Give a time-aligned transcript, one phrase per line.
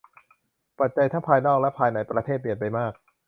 [0.79, 2.93] ปัจจัยทั้งภายนอกและภายในประเทศเปลี่ยนไปมาก